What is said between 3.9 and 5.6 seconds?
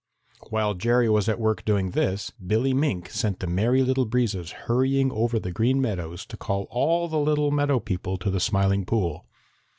Breezes hurrying over the